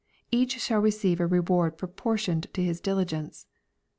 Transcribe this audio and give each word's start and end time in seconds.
Each 0.31 0.59
shall 0.59 0.79
receive 0.79 1.19
a 1.19 1.27
reward 1.27 1.77
proportioned 1.77 2.51
to 2.55 2.63
his 2.63 2.81
diligence. 2.81 3.45